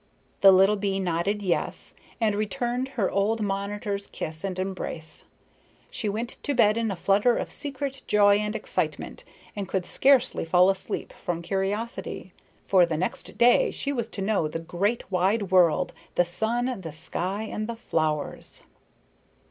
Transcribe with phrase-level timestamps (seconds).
[0.39, 5.25] The little bee nodded yes, and returned her old monitor's kiss and embrace.
[5.91, 9.23] She went to bed in a flutter of secret joy and excitement
[9.55, 12.33] and could scarcely fall asleep from curiosity.
[12.65, 16.91] For the next day she was to know the great, wide world, the sun, the
[16.93, 18.63] sky and the flowers.